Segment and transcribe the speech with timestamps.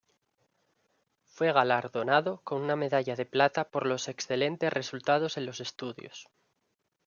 [1.25, 6.27] Fue galardonado con una medalla de plata por los excelentes resultados en los estudios.